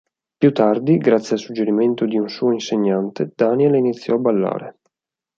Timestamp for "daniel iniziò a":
3.35-4.17